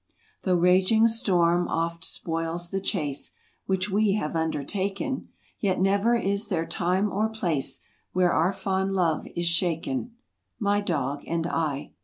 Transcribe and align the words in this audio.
46 0.45 0.45
Though 0.45 0.55
raging 0.59 1.07
storm 1.07 1.67
oft 1.67 2.03
spoils 2.03 2.71
the 2.71 2.81
chase 2.81 3.33
Which 3.67 3.91
we 3.91 4.13
have 4.13 4.35
undertaken, 4.35 5.29
Yet 5.59 5.79
never 5.79 6.15
is 6.15 6.47
there 6.47 6.65
time 6.65 7.11
or 7.11 7.29
place 7.29 7.81
Where 8.11 8.33
our 8.33 8.51
fond 8.51 8.93
love 8.93 9.27
is 9.35 9.45
shaken. 9.45 10.15
My 10.57 10.81
dog 10.81 11.21
and 11.27 11.45
I. 11.45 11.91